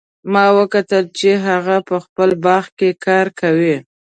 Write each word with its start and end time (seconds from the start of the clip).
ما 0.33 0.45
وکتل 0.59 1.03
چې 1.17 1.29
هغه 1.47 1.77
په 1.89 1.95
خپل 2.05 2.29
باغ 2.45 2.65
کې 2.77 2.89
کار 3.05 3.27
کوي 3.39 3.75